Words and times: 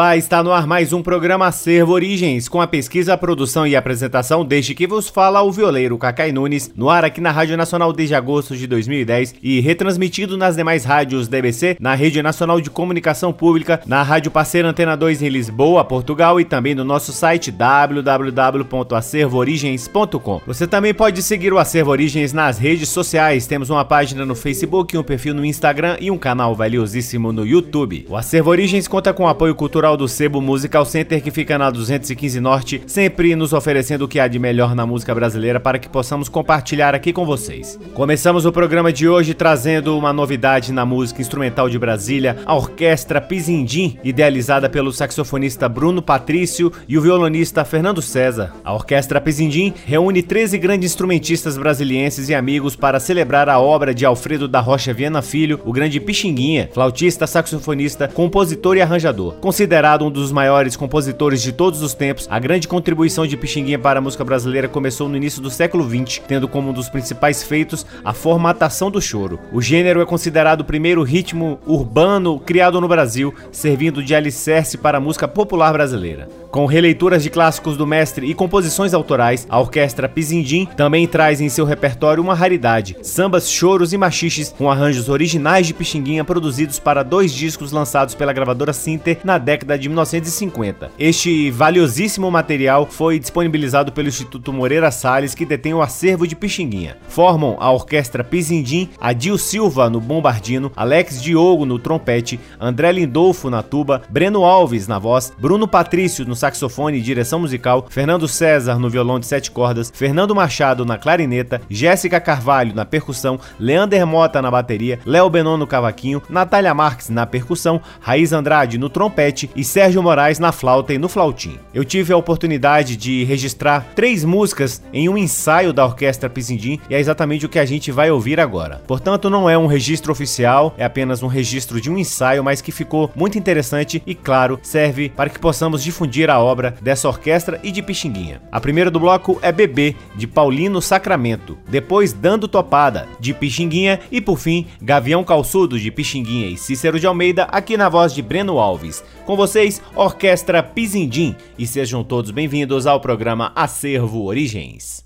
Olá, 0.00 0.16
está 0.16 0.42
no 0.42 0.50
ar 0.50 0.66
mais 0.66 0.94
um 0.94 1.02
programa 1.02 1.46
Acervo 1.46 1.92
Origens, 1.92 2.48
com 2.48 2.58
a 2.58 2.66
pesquisa, 2.66 3.18
produção 3.18 3.66
e 3.66 3.76
apresentação 3.76 4.42
desde 4.42 4.74
que 4.74 4.86
vos 4.86 5.10
fala 5.10 5.42
o 5.42 5.52
violeiro 5.52 5.98
Cacai 5.98 6.32
Nunes, 6.32 6.72
no 6.74 6.88
ar 6.88 7.04
aqui 7.04 7.20
na 7.20 7.30
Rádio 7.30 7.54
Nacional 7.54 7.92
desde 7.92 8.14
agosto 8.14 8.56
de 8.56 8.66
2010 8.66 9.34
e 9.42 9.60
retransmitido 9.60 10.38
nas 10.38 10.56
demais 10.56 10.86
rádios 10.86 11.28
DBC, 11.28 11.76
na 11.78 11.94
Rede 11.94 12.22
Nacional 12.22 12.62
de 12.62 12.70
Comunicação 12.70 13.30
Pública, 13.30 13.82
na 13.84 14.02
Rádio 14.02 14.30
Parceira 14.30 14.70
Antena 14.70 14.96
2 14.96 15.20
em 15.20 15.28
Lisboa, 15.28 15.84
Portugal 15.84 16.40
e 16.40 16.46
também 16.46 16.74
no 16.74 16.82
nosso 16.82 17.12
site 17.12 17.50
www.acervoorigens.com. 17.50 20.40
Você 20.46 20.66
também 20.66 20.94
pode 20.94 21.22
seguir 21.22 21.52
o 21.52 21.58
Acervo 21.58 21.90
Origens 21.90 22.32
nas 22.32 22.56
redes 22.56 22.88
sociais, 22.88 23.46
temos 23.46 23.68
uma 23.68 23.84
página 23.84 24.24
no 24.24 24.34
Facebook, 24.34 24.96
um 24.96 25.02
perfil 25.02 25.34
no 25.34 25.44
Instagram 25.44 25.98
e 26.00 26.10
um 26.10 26.16
canal 26.16 26.54
valiosíssimo 26.54 27.34
no 27.34 27.46
YouTube. 27.46 28.06
O 28.08 28.16
Acervo 28.16 28.48
Origens 28.48 28.88
conta 28.88 29.12
com 29.12 29.28
apoio 29.28 29.54
cultural 29.54 29.89
do 29.96 30.06
Sebo 30.06 30.40
Musical 30.40 30.84
Center, 30.84 31.22
que 31.22 31.30
fica 31.30 31.58
na 31.58 31.70
215 31.70 32.40
Norte, 32.40 32.82
sempre 32.86 33.34
nos 33.34 33.52
oferecendo 33.52 34.04
o 34.04 34.08
que 34.08 34.20
há 34.20 34.28
de 34.28 34.38
melhor 34.38 34.74
na 34.74 34.86
música 34.86 35.14
brasileira 35.14 35.58
para 35.58 35.78
que 35.78 35.88
possamos 35.88 36.28
compartilhar 36.28 36.94
aqui 36.94 37.12
com 37.12 37.26
vocês. 37.26 37.78
Começamos 37.94 38.46
o 38.46 38.52
programa 38.52 38.92
de 38.92 39.08
hoje 39.08 39.34
trazendo 39.34 39.98
uma 39.98 40.12
novidade 40.12 40.72
na 40.72 40.86
música 40.86 41.20
instrumental 41.20 41.68
de 41.68 41.78
Brasília, 41.78 42.36
a 42.46 42.54
Orquestra 42.54 43.20
Pizindim, 43.20 43.98
idealizada 44.04 44.68
pelo 44.68 44.92
saxofonista 44.92 45.68
Bruno 45.68 46.00
Patrício 46.00 46.72
e 46.88 46.96
o 46.96 47.02
violonista 47.02 47.64
Fernando 47.64 48.00
César. 48.00 48.52
A 48.64 48.72
Orquestra 48.72 49.20
Pizindim 49.20 49.74
reúne 49.84 50.22
13 50.22 50.58
grandes 50.58 50.92
instrumentistas 50.92 51.58
brasilienses 51.58 52.28
e 52.28 52.34
amigos 52.34 52.76
para 52.76 53.00
celebrar 53.00 53.48
a 53.48 53.58
obra 53.58 53.92
de 53.92 54.06
Alfredo 54.06 54.46
da 54.46 54.60
Rocha 54.60 54.92
Viana 54.92 55.22
Filho, 55.22 55.60
o 55.64 55.72
grande 55.72 55.98
Pixinguinha, 55.98 56.70
flautista, 56.72 57.26
saxofonista, 57.26 58.08
compositor 58.08 58.76
e 58.76 58.82
arranjador. 58.82 59.34
Considerado 59.34 59.69
Considerado 59.70 60.04
um 60.04 60.10
dos 60.10 60.32
maiores 60.32 60.74
compositores 60.74 61.40
de 61.40 61.52
todos 61.52 61.80
os 61.80 61.94
tempos, 61.94 62.26
a 62.28 62.40
grande 62.40 62.66
contribuição 62.66 63.24
de 63.24 63.36
Pixinguinha 63.36 63.78
para 63.78 64.00
a 64.00 64.02
música 64.02 64.24
brasileira 64.24 64.66
começou 64.66 65.08
no 65.08 65.16
início 65.16 65.40
do 65.40 65.48
século 65.48 65.88
XX, 65.88 66.20
tendo 66.26 66.48
como 66.48 66.70
um 66.70 66.72
dos 66.72 66.88
principais 66.88 67.44
feitos 67.44 67.86
a 68.04 68.12
formatação 68.12 68.90
do 68.90 69.00
choro. 69.00 69.38
O 69.52 69.62
gênero 69.62 70.00
é 70.00 70.04
considerado 70.04 70.62
o 70.62 70.64
primeiro 70.64 71.04
ritmo 71.04 71.60
urbano 71.64 72.40
criado 72.40 72.80
no 72.80 72.88
Brasil, 72.88 73.32
servindo 73.52 74.02
de 74.02 74.12
alicerce 74.12 74.76
para 74.76 74.98
a 74.98 75.00
música 75.00 75.28
popular 75.28 75.72
brasileira. 75.72 76.28
Com 76.50 76.66
releituras 76.66 77.22
de 77.22 77.30
clássicos 77.30 77.76
do 77.76 77.86
mestre 77.86 78.26
e 78.28 78.34
composições 78.34 78.92
autorais, 78.92 79.46
a 79.48 79.60
orquestra 79.60 80.08
Pizindim 80.08 80.66
também 80.66 81.06
traz 81.06 81.40
em 81.40 81.48
seu 81.48 81.64
repertório 81.64 82.20
uma 82.20 82.34
raridade: 82.34 82.96
sambas, 83.02 83.48
choros 83.48 83.92
e 83.92 83.96
machiches 83.96 84.52
com 84.58 84.68
arranjos 84.68 85.08
originais 85.08 85.68
de 85.68 85.74
Pixinguinha 85.74 86.24
produzidos 86.24 86.80
para 86.80 87.04
dois 87.04 87.32
discos 87.32 87.70
lançados 87.70 88.16
pela 88.16 88.32
gravadora 88.32 88.72
Sinter 88.72 89.18
na 89.22 89.38
década 89.38 89.59
de 89.64 89.88
1950. 89.88 90.90
Este 90.98 91.50
valiosíssimo 91.50 92.30
material 92.30 92.86
foi 92.86 93.18
disponibilizado 93.18 93.92
pelo 93.92 94.08
Instituto 94.08 94.52
Moreira 94.52 94.90
Salles, 94.90 95.34
que 95.34 95.46
detém 95.46 95.74
o 95.74 95.82
acervo 95.82 96.26
de 96.26 96.36
Pixinguinha. 96.36 96.96
Formam 97.08 97.56
a 97.60 97.70
orquestra 97.70 98.24
Pizindim, 98.24 98.90
Adil 99.00 99.38
Silva 99.38 99.90
no 99.90 100.00
bombardino, 100.00 100.72
Alex 100.76 101.22
Diogo 101.22 101.64
no 101.64 101.78
trompete, 101.78 102.40
André 102.58 102.92
Lindolfo 102.92 103.50
na 103.50 103.62
tuba, 103.62 104.02
Breno 104.08 104.44
Alves 104.44 104.86
na 104.86 104.98
voz, 104.98 105.32
Bruno 105.38 105.66
Patrício 105.66 106.24
no 106.24 106.36
saxofone 106.36 106.98
e 106.98 107.02
direção 107.02 107.40
musical, 107.40 107.86
Fernando 107.88 108.28
César 108.28 108.78
no 108.78 108.90
violão 108.90 109.18
de 109.18 109.26
sete 109.26 109.50
cordas, 109.50 109.92
Fernando 109.94 110.34
Machado 110.34 110.84
na 110.84 110.98
clarineta, 110.98 111.60
Jéssica 111.68 112.20
Carvalho 112.20 112.74
na 112.74 112.84
percussão, 112.84 113.38
Leander 113.58 114.06
Mota 114.06 114.40
na 114.40 114.50
bateria, 114.50 115.00
Léo 115.04 115.28
Benon 115.28 115.56
no 115.56 115.66
cavaquinho, 115.66 116.22
Natália 116.28 116.74
Marques 116.74 117.08
na 117.08 117.26
percussão, 117.26 117.80
Raiz 118.00 118.32
Andrade 118.32 118.78
no 118.78 118.88
trompete 118.88 119.49
e 119.54 119.64
Sérgio 119.64 120.02
Moraes 120.02 120.38
na 120.38 120.52
flauta 120.52 120.92
e 120.92 120.98
no 120.98 121.08
flautim. 121.08 121.58
Eu 121.72 121.84
tive 121.84 122.12
a 122.12 122.16
oportunidade 122.16 122.96
de 122.96 123.24
registrar 123.24 123.86
três 123.94 124.24
músicas 124.24 124.82
em 124.92 125.08
um 125.08 125.16
ensaio 125.16 125.72
da 125.72 125.84
Orquestra 125.84 126.30
Pizindim 126.30 126.80
e 126.88 126.94
é 126.94 127.00
exatamente 127.00 127.46
o 127.46 127.48
que 127.48 127.58
a 127.58 127.64
gente 127.64 127.90
vai 127.90 128.10
ouvir 128.10 128.40
agora. 128.40 128.82
Portanto, 128.86 129.30
não 129.30 129.48
é 129.48 129.56
um 129.56 129.66
registro 129.66 130.12
oficial, 130.12 130.74
é 130.76 130.84
apenas 130.84 131.22
um 131.22 131.26
registro 131.26 131.80
de 131.80 131.90
um 131.90 131.98
ensaio, 131.98 132.44
mas 132.44 132.60
que 132.60 132.72
ficou 132.72 133.10
muito 133.14 133.38
interessante 133.38 134.02
e, 134.06 134.14
claro, 134.14 134.58
serve 134.62 135.08
para 135.08 135.30
que 135.30 135.38
possamos 135.38 135.82
difundir 135.82 136.30
a 136.30 136.38
obra 136.38 136.74
dessa 136.80 137.08
orquestra 137.08 137.60
e 137.62 137.70
de 137.70 137.82
Pixinguinha. 137.82 138.40
A 138.50 138.60
primeira 138.60 138.90
do 138.90 139.00
bloco 139.00 139.38
é 139.42 139.52
Bebê, 139.52 139.94
de 140.14 140.26
Paulino 140.26 140.80
Sacramento, 140.80 141.58
depois 141.68 142.12
Dando 142.12 142.48
Topada, 142.48 143.08
de 143.18 143.32
Pixinguinha 143.32 144.00
e 144.10 144.20
por 144.20 144.38
fim 144.38 144.66
Gavião 144.80 145.24
Calçudo, 145.24 145.78
de 145.78 145.90
Pixinguinha 145.90 146.48
e 146.48 146.56
Cícero 146.56 147.00
de 147.00 147.06
Almeida, 147.06 147.44
aqui 147.44 147.76
na 147.76 147.88
voz 147.88 148.14
de 148.14 148.22
Breno 148.22 148.58
Alves. 148.58 149.02
Com 149.24 149.36
vocês, 149.40 149.80
Orquestra 149.96 150.62
Pizindim, 150.62 151.34
e 151.58 151.66
sejam 151.66 152.04
todos 152.04 152.30
bem-vindos 152.30 152.86
ao 152.86 153.00
programa 153.00 153.50
Acervo 153.56 154.24
Origens. 154.26 155.02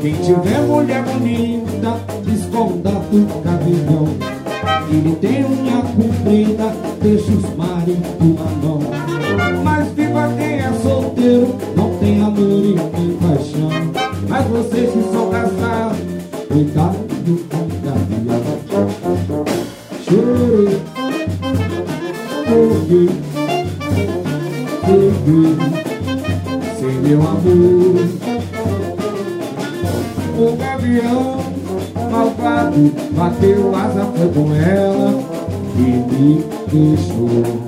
Quem 0.00 0.12
tiver 0.14 0.60
mulher 0.62 1.02
bonita, 1.02 2.00
esconda 2.32 2.90
do 2.90 3.42
caminhão. 3.42 4.06
Quem 4.88 5.14
tem 5.16 5.44
unha 5.44 5.82
comprida, 5.82 6.72
deixa 7.02 7.32
os 7.32 7.56
maridos 7.56 8.02
na 8.20 8.50
mão. 8.62 8.80
Mas 9.64 9.88
viva 9.92 10.32
quem 10.36 10.60
é 10.60 10.72
solteiro, 10.82 11.56
não 11.76 11.90
tem 11.98 12.22
amor 12.22 12.64
e 12.64 12.74
nem 12.74 13.16
paixão. 13.18 13.70
Mas 14.28 14.46
vocês 14.46 14.92
se 14.92 15.02
são 15.10 15.30
casados, 15.30 15.98
cuidado 16.48 16.96
com 17.50 17.58
o 17.58 17.68
caminhão. 17.82 18.48
Choro, 20.04 20.80
ouvi. 22.50 23.27
meu 27.08 27.22
amor 27.22 28.08
O 30.38 30.56
gavião 30.56 31.38
malvado 32.10 32.92
bateu 33.12 33.74
asa, 33.74 34.04
foi 34.14 34.28
com 34.28 34.54
ela 34.54 35.18
e 35.76 35.80
me 35.80 36.44
deixou. 36.70 37.67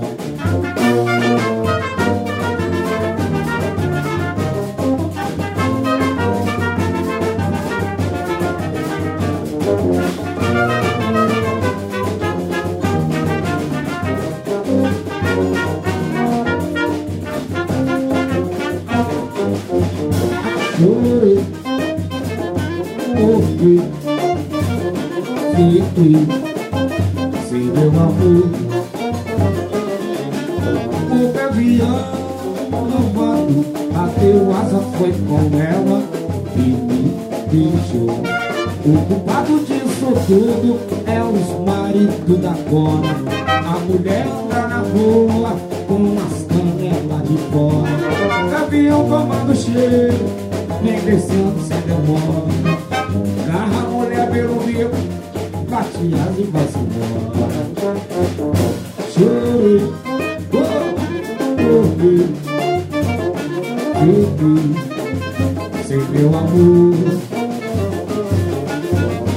amor 66.41 66.95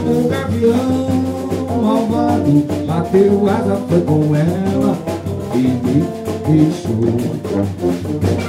O 0.07 0.29
gavião 0.29 1.81
malvado 1.81 2.65
bateu 2.87 3.49
asa, 3.49 3.75
foi 3.89 4.01
com 4.01 4.35
ela 4.35 4.97
e 5.53 5.57
me 5.57 6.03
deixou. 6.47 8.42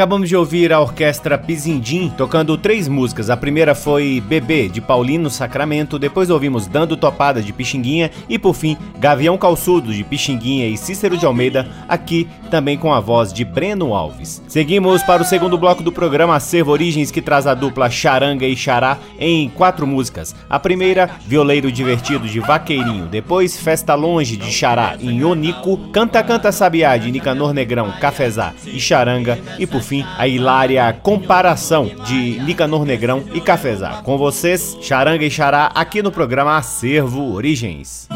Acabamos 0.00 0.30
de 0.30 0.34
ouvir 0.34 0.72
a 0.72 0.80
orquestra 0.80 1.36
Pizindim 1.36 2.08
tocando 2.16 2.56
três 2.56 2.88
músicas. 2.88 3.28
A 3.28 3.36
primeira 3.36 3.74
foi 3.74 4.22
Bebê, 4.26 4.66
de 4.66 4.80
Paulino 4.80 5.28
Sacramento, 5.28 5.98
depois 5.98 6.30
ouvimos 6.30 6.66
Dando 6.66 6.96
Topada, 6.96 7.42
de 7.42 7.52
Pixinguinha 7.52 8.10
e, 8.26 8.38
por 8.38 8.54
fim, 8.54 8.78
Gavião 8.98 9.36
Calçudo, 9.36 9.92
de 9.92 10.02
Pixinguinha 10.02 10.66
e 10.68 10.76
Cícero 10.78 11.18
de 11.18 11.26
Almeida, 11.26 11.68
aqui 11.86 12.26
também 12.50 12.76
com 12.76 12.92
a 12.92 13.00
voz 13.00 13.32
de 13.32 13.44
Breno 13.44 13.94
Alves. 13.94 14.42
Seguimos 14.48 15.02
para 15.04 15.22
o 15.22 15.24
segundo 15.24 15.56
bloco 15.56 15.82
do 15.82 15.92
programa 15.92 16.34
Acervo 16.34 16.72
Origens, 16.72 17.10
que 17.10 17.22
traz 17.22 17.46
a 17.46 17.54
dupla 17.54 17.88
Charanga 17.88 18.44
e 18.44 18.56
Xará 18.56 18.98
em 19.18 19.48
quatro 19.48 19.86
músicas. 19.86 20.34
A 20.48 20.58
primeira, 20.58 21.08
Violeiro 21.26 21.70
Divertido, 21.70 22.26
de 22.26 22.40
Vaqueirinho, 22.40 23.06
depois 23.06 23.56
Festa 23.56 23.94
Longe, 23.94 24.36
de 24.36 24.50
Xará, 24.50 24.96
em 25.00 25.24
Onico, 25.24 25.78
Canta 25.92 26.22
Canta 26.22 26.50
Sabiá, 26.50 26.96
de 26.96 27.10
Nicanor 27.10 27.54
Negrão, 27.54 27.92
Cafezá 28.00 28.52
e 28.66 28.80
Charanga, 28.80 29.38
e 29.58 29.66
por 29.66 29.82
fim, 29.82 30.04
a 30.18 30.26
hilária 30.26 30.92
Comparação, 30.92 31.90
de 32.04 32.40
Nicanor 32.40 32.84
Negrão 32.84 33.22
e 33.32 33.40
Cafezá. 33.40 34.00
Com 34.02 34.18
vocês, 34.18 34.76
Charanga 34.80 35.24
e 35.24 35.30
Xará, 35.30 35.70
aqui 35.74 36.02
no 36.02 36.10
programa 36.10 36.56
Acervo 36.56 37.32
Origens. 37.32 38.08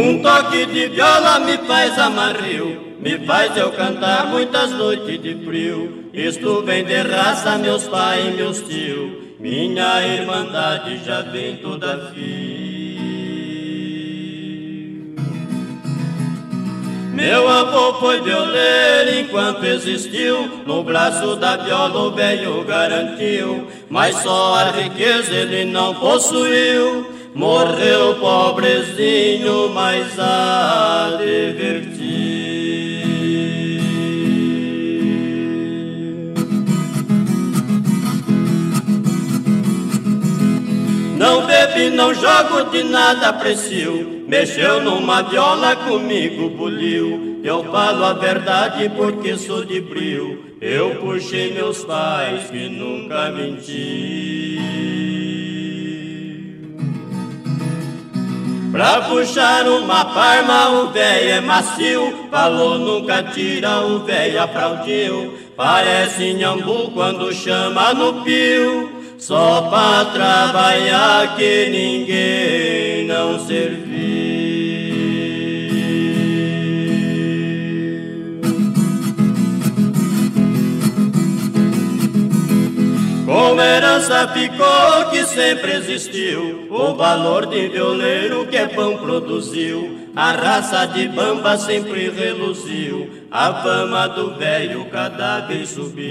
Um 0.00 0.22
toque 0.22 0.64
de 0.66 0.90
viola 0.90 1.40
me 1.40 1.58
faz 1.66 1.98
amarrio, 1.98 2.94
me 3.00 3.18
faz 3.26 3.56
eu 3.56 3.72
cantar 3.72 4.26
muitas 4.26 4.70
noites 4.70 5.20
de 5.20 5.34
frio. 5.44 6.08
Isto 6.14 6.62
vem 6.62 6.84
de 6.84 7.02
raça, 7.02 7.58
meus 7.58 7.82
pais 7.88 8.24
e 8.28 8.30
meus 8.36 8.60
tios, 8.60 9.10
minha 9.40 10.06
irmandade 10.06 11.04
já 11.04 11.22
vem 11.22 11.56
toda 11.56 12.12
fio. 12.14 12.68
Meu 17.12 17.48
avô 17.48 17.94
foi 17.94 18.20
violeiro 18.20 19.18
enquanto 19.18 19.64
existiu, 19.64 20.62
no 20.64 20.84
braço 20.84 21.34
da 21.34 21.56
viola 21.56 22.02
o 22.04 22.12
velho 22.12 22.62
garantiu, 22.62 23.66
mas 23.90 24.14
só 24.22 24.54
a 24.54 24.70
riqueza 24.70 25.34
ele 25.34 25.64
não 25.64 25.92
possuiu. 25.96 27.17
Morreu 27.38 28.16
pobrezinho, 28.16 29.68
mas 29.68 30.18
a 30.18 31.18
divertir. 31.20 32.18
Não 41.16 41.46
bebe, 41.46 41.90
não 41.90 42.12
jogo 42.12 42.70
de 42.72 42.82
nada 42.82 43.28
aprecio. 43.28 44.24
Mexeu 44.26 44.82
numa 44.82 45.22
viola 45.22 45.76
comigo, 45.76 46.50
buliu. 46.50 47.40
Eu 47.44 47.62
falo 47.70 48.04
a 48.04 48.14
verdade 48.14 48.90
porque 48.96 49.36
sou 49.36 49.64
de 49.64 49.80
brio. 49.80 50.56
Eu 50.60 50.96
puxei 50.96 51.54
meus 51.54 51.84
pais 51.84 52.50
que 52.50 52.68
nunca 52.68 53.30
menti. 53.30 54.47
Pra 58.78 59.00
puxar 59.00 59.66
uma 59.66 60.04
parma 60.04 60.68
o 60.68 60.90
véio 60.92 61.30
é 61.30 61.40
macio. 61.40 62.28
Falou 62.30 62.78
nunca 62.78 63.24
tira 63.24 63.80
o 63.80 64.04
véio 64.04 64.40
aplaudiu. 64.40 65.36
Parece 65.56 66.32
nhambu 66.34 66.92
quando 66.92 67.34
chama 67.34 67.92
no 67.92 68.22
pio. 68.22 68.88
Só 69.18 69.62
pra 69.62 70.04
trabalhar 70.04 71.34
que 71.36 71.68
ninguém 71.70 73.04
não 73.08 73.44
serviu 73.44 73.87
Com 83.48 83.62
herança 83.62 84.28
ficou 84.28 85.10
que 85.10 85.24
sempre 85.24 85.72
existiu 85.76 86.68
o 86.70 86.94
valor 86.94 87.46
de 87.46 87.66
violeiro 87.68 88.46
que 88.46 88.58
pão 88.68 88.98
produziu. 88.98 90.10
A 90.14 90.32
raça 90.32 90.84
de 90.84 91.08
bamba 91.08 91.56
sempre 91.56 92.10
reluziu, 92.10 93.08
a 93.30 93.54
fama 93.62 94.06
do 94.08 94.34
velho 94.34 94.84
cada 94.92 95.40
vez 95.40 95.70
subiu. 95.70 96.08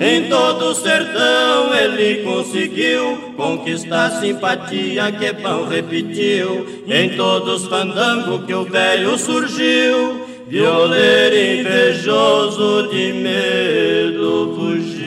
Em 0.00 0.30
todo 0.30 0.70
o 0.70 0.74
sertão 0.74 1.74
ele 1.74 2.22
conseguiu 2.22 3.34
conquistar 3.36 4.22
simpatia 4.22 5.12
que 5.12 5.34
pão 5.34 5.68
repetiu. 5.68 6.66
Em 6.88 7.14
todos 7.14 7.64
os 7.64 7.68
fandangos 7.68 8.46
que 8.46 8.54
o 8.54 8.64
velho 8.64 9.18
surgiu, 9.18 10.27
violeiro 10.48 11.60
invejoso 11.60 12.88
de 12.88 13.12
medo 13.12 14.54
fugir. 14.56 14.98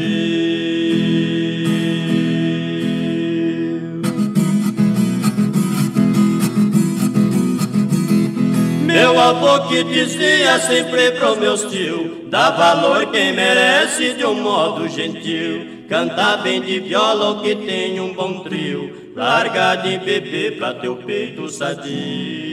Meu 8.86 9.19
avô 9.19 9.67
que 9.67 9.83
dizia 9.83 10.60
sempre 10.60 11.12
pro 11.13 11.36
meus 11.38 11.63
tio, 11.63 12.27
dá 12.29 12.51
valor 12.51 13.07
quem 13.07 13.33
merece 13.33 14.13
de 14.13 14.24
um 14.24 14.36
modo 14.36 14.88
gentil. 14.88 15.81
Canta 15.89 16.38
bem 16.38 16.62
de 16.62 16.79
viola 16.81 17.41
que 17.41 17.55
tem 17.55 18.00
um 18.00 18.13
bom 18.13 18.43
trio, 18.43 19.12
larga 19.15 19.75
de 19.77 19.98
beber 19.98 20.57
pra 20.57 20.75
teu 20.75 20.98
peito 20.98 21.50
sadio. 21.50 22.50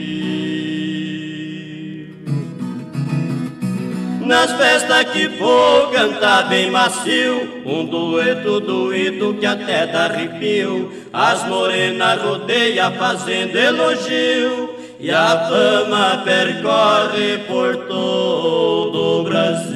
Nas 4.29 4.51
festas 4.51 5.05
que 5.05 5.27
for 5.39 5.89
cantar 5.91 6.49
bem 6.49 6.69
macio 6.69 7.63
Um 7.65 7.83
dueto 7.83 8.59
doído 8.59 9.33
que 9.33 9.45
até 9.47 9.87
dá 9.87 10.05
arrepio. 10.05 10.93
As 11.11 11.47
morenas 11.47 12.21
rodeia 12.21 12.91
fazendo 12.91 13.57
elogio 13.57 14.69
E 14.99 15.09
a 15.09 15.49
fama 15.49 16.21
percorre 16.23 17.39
por 17.47 17.75
todo 17.87 19.21
o 19.21 19.23
Brasil 19.23 19.68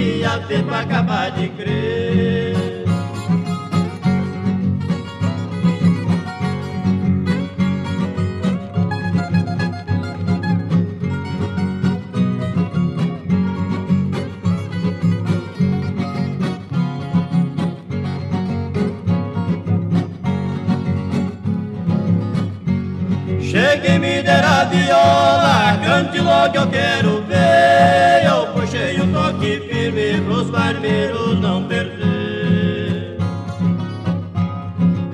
queria 0.00 0.38
ver 0.38 0.62
pra 0.64 0.80
acabar 0.80 1.30
de 1.32 1.48
crer. 1.50 2.56
Chegue 23.40 23.98
me 23.98 24.22
der 24.22 24.44
a 24.44 24.64
viola, 24.64 25.78
cante 25.84 26.20
logo 26.20 26.56
eu 26.56 26.70
quero 26.70 27.19
não 31.40 31.64
perder. 31.64 33.16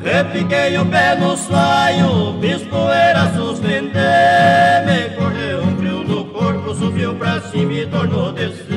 Repiquei 0.02 0.78
o 0.78 0.86
pé 0.86 1.16
no 1.16 1.36
saio, 1.36 2.38
fiz 2.40 2.62
poeira 2.62 3.32
suspender. 3.34 4.84
Me 4.86 5.10
correu 5.16 5.62
um 5.62 5.76
frio 5.76 6.04
no 6.04 6.24
corpo, 6.26 6.74
subiu 6.74 7.14
pra 7.14 7.40
cima 7.40 7.72
e 7.72 7.86
tornou 7.86 8.32
descer. 8.32 8.75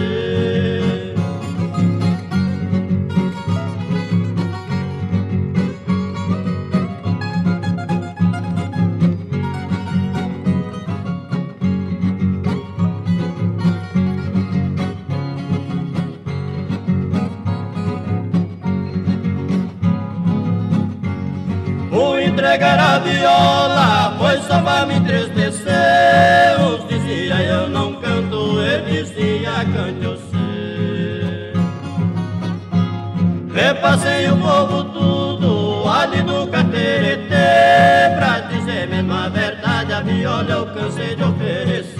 Cansei 40.80 41.16
de 41.16 41.24
oferecer. 41.24 42.00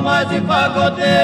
mais 0.00 0.28
de 0.28 0.40
pagodeira 0.42 1.17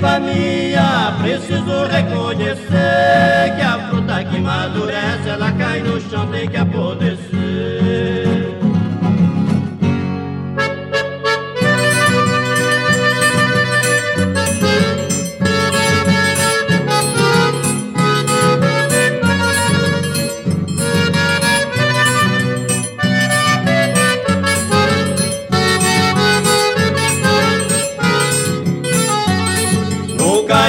sou 0.00 0.53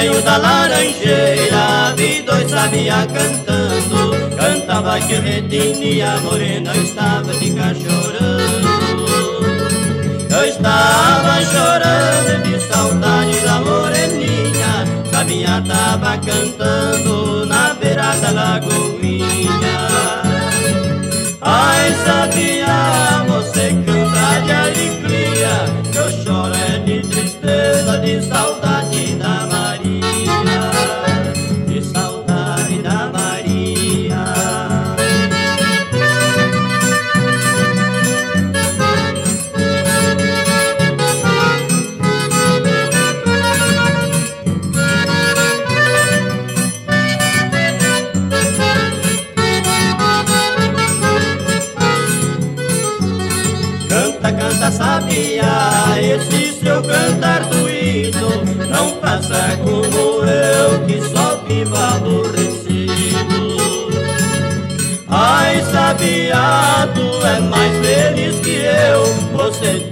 da 0.04 0.36
laranjeira 0.36 1.94
Vi 1.96 2.22
dois 2.22 2.50
sabia 2.50 3.06
cantando. 3.06 4.36
Cantava 4.36 5.00
que 5.00 5.14
retinia 5.14 6.20
morena 6.20 6.74
Eu 6.74 6.82
estava 6.82 7.32
de 7.32 7.50
chorando. 7.74 9.06
Eu 10.28 10.44
estava 10.44 11.42
chorando 11.44 12.42
de 12.42 12.60
saudade 12.68 13.40
da 13.40 13.60
moreninha 13.60 14.84
Sabia 15.10 15.62
tava 15.66 16.18
cantando 16.18 17.25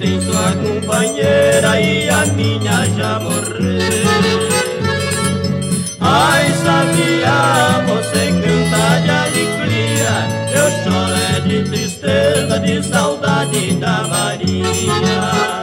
tem 0.04 0.20
sua 0.20 0.52
companheira 0.52 1.80
e 1.80 2.10
a 2.10 2.26
minha 2.26 2.84
já 2.94 3.18
morreu. 3.20 3.80
Ai, 5.98 6.50
sabia, 6.62 7.82
você 7.86 8.26
canta 8.26 9.00
de 9.00 9.10
alegria. 9.10 10.14
Eu 10.52 10.70
choro 10.84 11.14
é 11.34 11.40
de 11.40 11.64
tristeza, 11.70 12.60
de 12.60 12.82
saudade 12.82 13.74
da 13.76 14.06
Maria. 14.06 15.53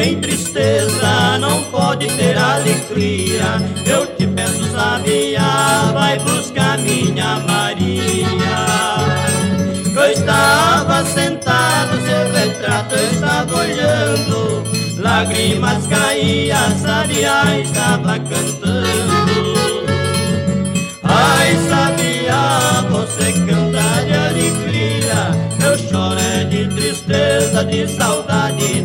Tem 0.00 0.18
tristeza, 0.20 1.38
não 1.38 1.62
pode 1.64 2.06
ter 2.16 2.36
alegria. 2.38 3.60
Eu 3.84 4.06
te 4.16 4.26
peço, 4.26 4.64
sabia, 4.72 5.42
vai 5.92 6.18
buscar 6.20 6.78
minha 6.78 7.40
Maria. 7.40 8.30
Eu 9.94 10.12
estava 10.12 11.04
sentado, 11.04 12.00
seu 12.00 12.32
retrato 12.32 12.94
eu 12.94 13.10
estava 13.10 13.54
olhando. 13.54 14.64
Lágrimas 14.98 15.86
caíam, 15.86 16.78
sabia, 16.78 17.60
estava 17.60 18.18
cantando. 18.18 19.60
Ai, 21.02 21.56
sabia, 21.68 22.88
você 22.90 23.32
canta 23.32 24.04
de 24.06 24.14
alegria. 24.14 25.30
Eu 25.62 25.78
choro 25.78 26.18
é 26.18 26.44
de 26.44 26.66
tristeza, 26.68 27.64
de 27.64 27.86
saudade 27.88 28.80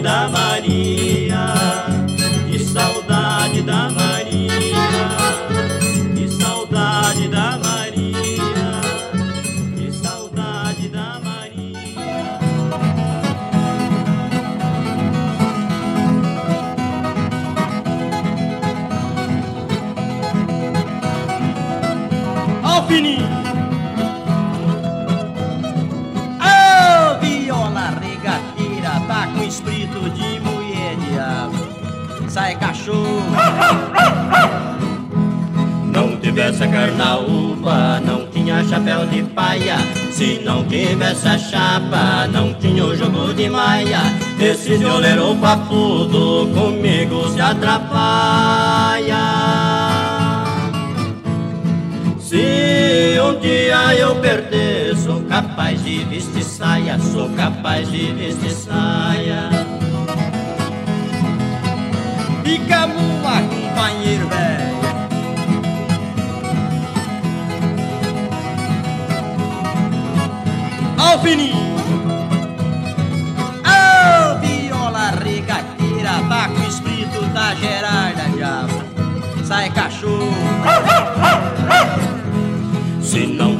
da 0.00 0.28
Maria, 0.28 1.93
cachorro. 32.84 33.22
Não 35.92 36.16
tivesse 36.16 36.66
carnaúba, 36.68 38.00
não 38.00 38.26
tinha 38.26 38.62
chapéu 38.64 39.06
de 39.06 39.22
paia. 39.22 39.76
Se 40.10 40.40
não 40.44 40.64
tivesse 40.64 41.26
a 41.28 41.38
chapa, 41.38 42.26
não 42.32 42.52
tinha 42.54 42.84
o 42.84 42.94
jogo 42.96 43.32
de 43.32 43.48
maia. 43.48 44.00
Esse 44.40 44.76
violeiro 44.76 45.34
papudo 45.36 46.48
comigo 46.52 47.28
se 47.30 47.40
atrapalha. 47.40 49.14
Se 52.18 53.16
um 53.20 53.38
dia 53.38 53.94
eu 53.94 54.16
perder, 54.16 54.96
sou 54.96 55.22
capaz 55.22 55.82
de 55.84 56.04
vestir 56.04 56.42
saia, 56.42 56.98
sou 56.98 57.30
capaz 57.30 57.88
de 57.90 58.12
vestir 58.12 58.50
saia. 58.50 59.73
Companheiro 63.74 64.28
velho. 64.28 64.74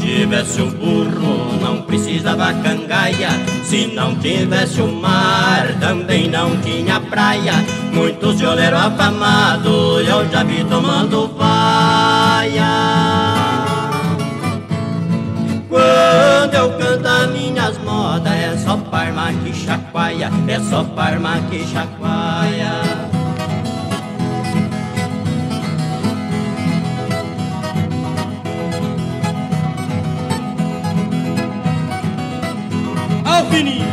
Tivesse 0.05 0.61
um 0.61 0.71
burro, 0.71 1.59
não 1.61 1.83
precisava 1.83 2.53
cangaia. 2.53 3.31
Se 3.62 3.87
não 3.88 4.14
tivesse 4.17 4.81
o 4.81 4.93
mar, 4.93 5.75
também 5.81 6.29
não 6.29 6.57
tinha 6.59 7.01
praia. 7.01 7.55
Muitos 7.93 8.38
violeiros 8.38 8.79
afamados 8.79 10.07
eu 10.07 10.29
já 10.31 10.45
vi 10.45 10.62
tomando 10.64 11.29
vaia. 11.38 12.64
Quando 15.69 16.55
eu 16.55 16.79
canto 16.79 17.33
minhas 17.33 17.79
modas, 17.79 18.33
é 18.33 18.57
só 18.59 18.77
parma 18.77 19.33
que 19.43 19.53
chacoalha, 19.55 20.31
é 20.47 20.61
só 20.61 20.85
parma 20.85 21.38
que 21.51 21.67
chacoalha. 21.67 23.04
Fininho. 33.50 33.88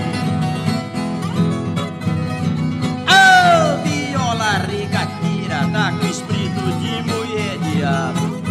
A 3.08 3.78
viola 3.84 4.66
rigatira 4.70 5.70
tá 5.72 5.92
com 5.92 6.06
espírito 6.08 6.62
de 6.80 7.02
mulher 7.12 7.58
diabo. 7.60 8.42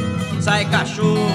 Sai 0.40 0.64
cachorro. 0.66 1.30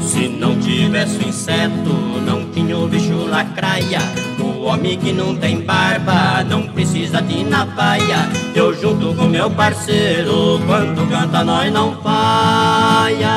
Se 0.00 0.28
não 0.28 0.58
tivesse 0.60 1.18
o 1.18 1.28
inseto, 1.28 1.92
não 2.24 2.48
tinha 2.50 2.78
o 2.78 2.86
bicho 2.86 3.26
lacraia. 3.26 4.00
O 4.38 4.64
homem 4.64 4.98
que 4.98 5.12
não 5.12 5.34
tem 5.34 5.60
barba 5.60 6.44
não 6.44 6.68
precisa 6.68 7.20
de 7.20 7.44
navaia. 7.44 8.28
Eu 8.54 8.72
junto 8.78 9.14
com 9.14 9.24
meu 9.24 9.50
parceiro, 9.50 10.60
quando 10.66 11.08
canta 11.08 11.42
nós 11.42 11.72
não 11.72 12.00
falha. 12.00 13.34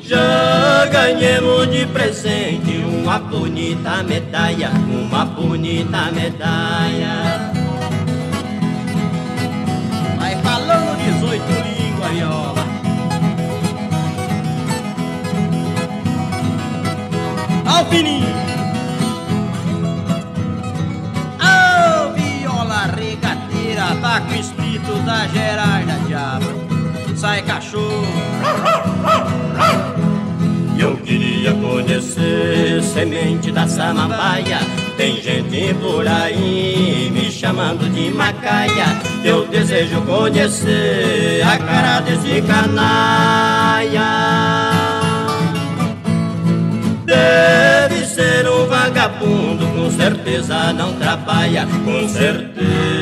Já 0.00 0.61
ganhemos 0.92 1.70
de 1.70 1.86
presente 1.86 2.76
uma 2.84 3.18
bonita 3.18 4.02
medalha, 4.02 4.70
uma 4.90 5.24
bonita 5.24 6.12
medalha. 6.12 7.50
Vai 10.18 10.36
falando 10.42 10.96
18 10.98 11.44
línguas, 11.66 12.10
viola. 12.12 12.64
Alpininho. 17.66 18.36
Oh, 21.40 22.12
viola 22.12 22.86
regateira, 22.94 23.96
tá 24.02 24.20
com 24.20 24.32
o 24.32 24.34
espírito 24.34 24.92
da 25.06 25.26
Gerarda 25.28 25.94
Diabo. 26.06 26.41
Semente 33.02 33.50
da 33.50 33.66
samambaia. 33.66 34.60
Tem 34.96 35.20
gente 35.20 35.74
por 35.74 36.06
aí 36.06 37.10
me 37.12 37.32
chamando 37.32 37.90
de 37.92 38.10
macaia. 38.10 38.86
Eu 39.24 39.44
desejo 39.48 40.00
conhecer 40.02 41.42
a 41.42 41.58
cara 41.58 42.00
desse 42.00 42.40
canalha. 42.42 44.08
Deve 47.04 48.06
ser 48.06 48.48
um 48.48 48.66
vagabundo, 48.66 49.66
com 49.66 49.90
certeza 49.90 50.72
não 50.72 50.92
trabalha, 50.94 51.66
com 51.84 52.08
certeza. 52.08 53.01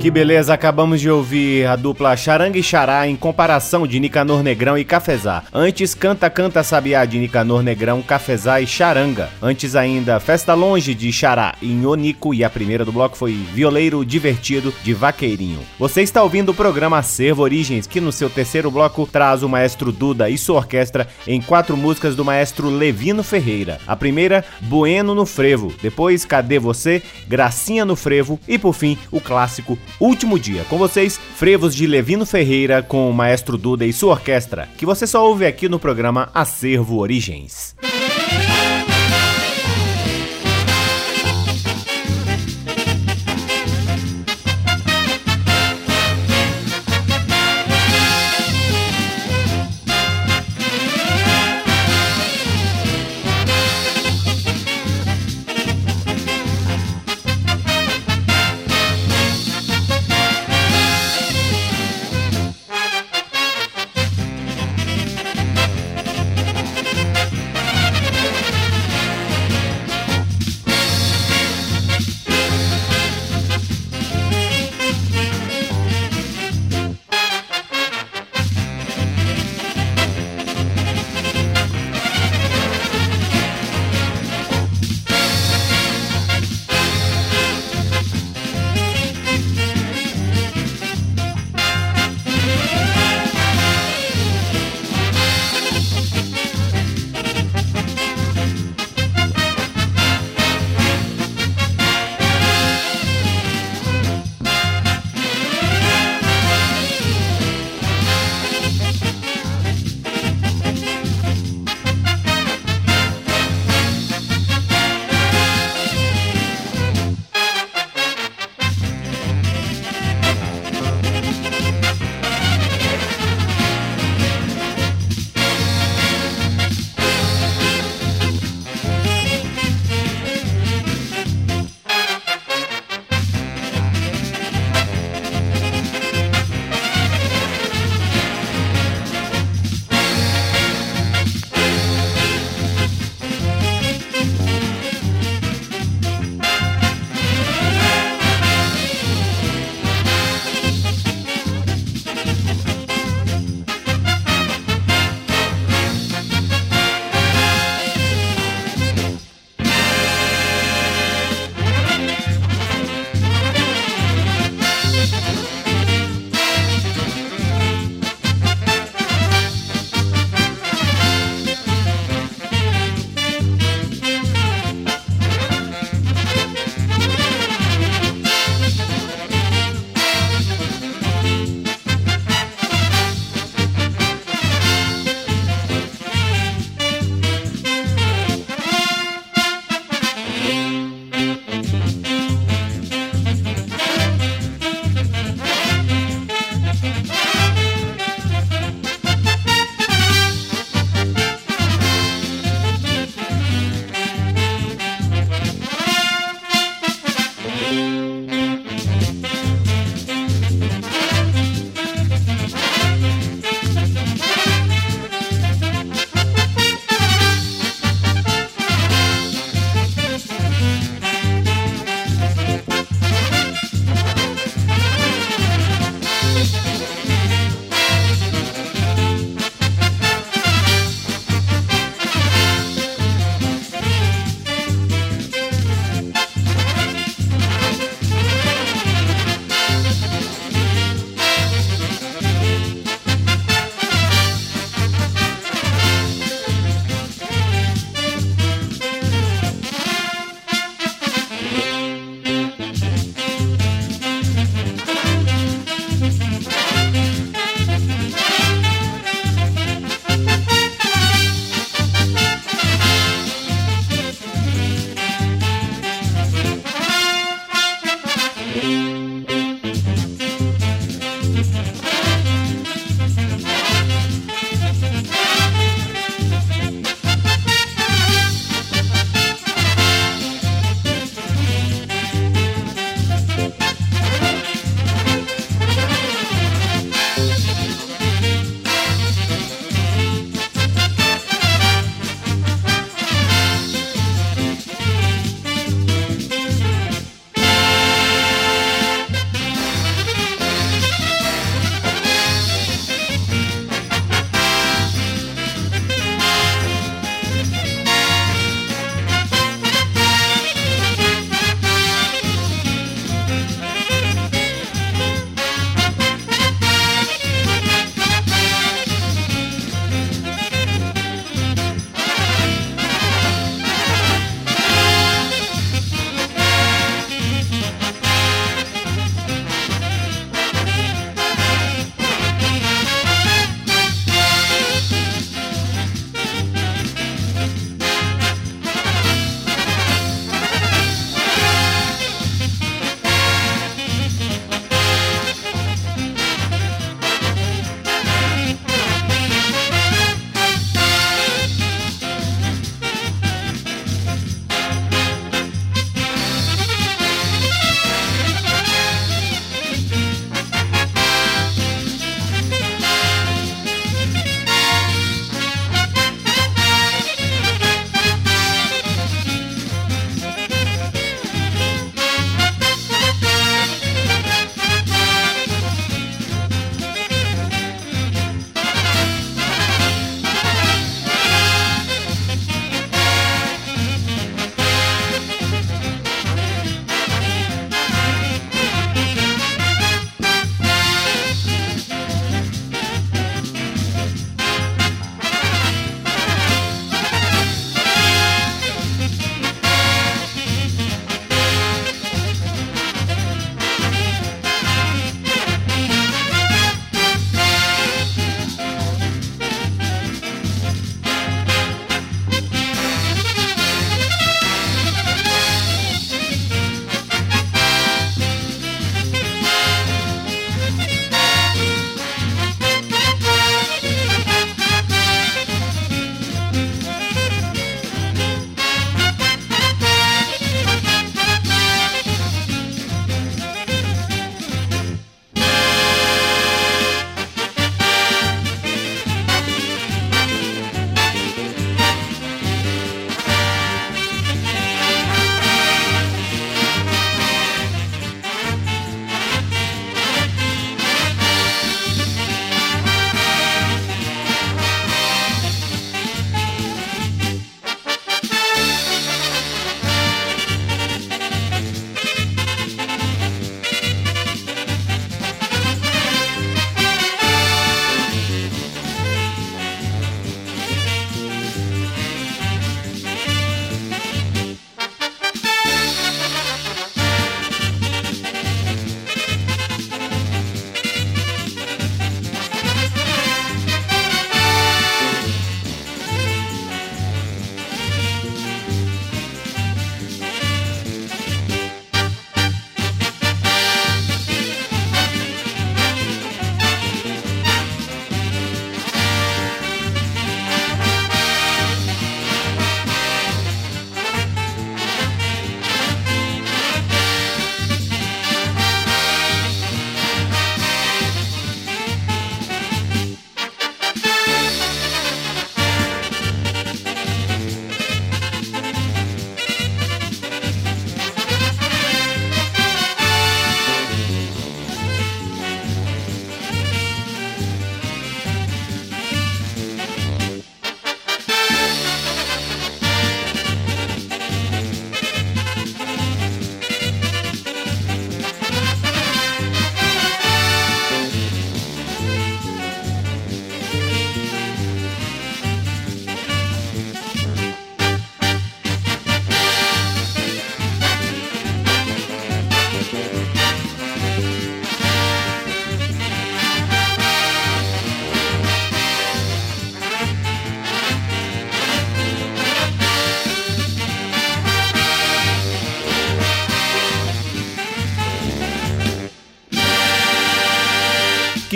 Que 0.00 0.10
beleza, 0.10 0.54
acabamos 0.54 0.98
de 0.98 1.10
ouvir 1.10 1.66
a 1.66 1.76
dupla 1.76 2.16
Charanga 2.16 2.58
e 2.58 2.62
Xará 2.62 3.06
em 3.06 3.14
comparação 3.14 3.86
de 3.86 4.00
Nicanor 4.00 4.42
Negrão 4.42 4.78
e 4.78 4.82
Cafezá. 4.82 5.42
Antes, 5.52 5.94
Canta 5.94 6.30
Canta 6.30 6.62
Sabiá 6.62 7.04
de 7.04 7.18
Nicanor 7.18 7.62
Negrão, 7.62 8.00
Cafezá 8.00 8.62
e 8.62 8.66
Charanga. 8.66 9.28
Antes 9.42 9.76
ainda, 9.76 10.18
Festa 10.18 10.54
Longe 10.54 10.94
de 10.94 11.12
Xará 11.12 11.54
e 11.60 11.66
Nhonico 11.66 12.32
e 12.32 12.42
a 12.42 12.48
primeira 12.48 12.82
do 12.82 12.90
bloco 12.90 13.14
foi 13.14 13.32
Violeiro 13.52 14.02
Divertido 14.02 14.72
de 14.82 14.94
Vaqueirinho. 14.94 15.60
Você 15.78 16.00
está 16.00 16.22
ouvindo 16.22 16.48
o 16.48 16.54
programa 16.54 16.96
Acervo 16.96 17.42
Origens, 17.42 17.86
que 17.86 18.00
no 18.00 18.10
seu 18.10 18.30
terceiro 18.30 18.70
bloco 18.70 19.06
traz 19.06 19.42
o 19.42 19.50
maestro 19.50 19.92
Duda 19.92 20.30
e 20.30 20.38
sua 20.38 20.56
orquestra 20.56 21.08
em 21.26 21.42
quatro 21.42 21.76
músicas 21.76 22.16
do 22.16 22.24
maestro 22.24 22.70
Levino 22.70 23.22
Ferreira. 23.22 23.78
A 23.86 23.94
primeira, 23.94 24.46
Bueno 24.62 25.14
no 25.14 25.26
Frevo, 25.26 25.74
depois 25.82 26.24
Cadê 26.24 26.58
Você, 26.58 27.02
Gracinha 27.28 27.84
no 27.84 27.94
Frevo 27.94 28.40
e 28.48 28.58
por 28.58 28.72
fim, 28.72 28.96
o 29.12 29.20
clássico 29.20 29.76
Último 29.98 30.38
Dia. 30.38 30.64
Com 30.68 30.78
vocês, 30.78 31.18
Frevos 31.18 31.74
de 31.74 31.86
Levino 31.86 32.26
Ferreira 32.26 32.82
com 32.82 33.10
o 33.10 33.14
Maestro 33.14 33.56
Duda 33.56 33.84
e 33.84 33.92
sua 33.92 34.12
orquestra, 34.12 34.68
que 34.76 34.86
você 34.86 35.06
só 35.06 35.26
ouve 35.26 35.46
aqui 35.46 35.68
no 35.68 35.78
programa 35.78 36.30
Acervo 36.34 36.98
Origens. 36.98 37.74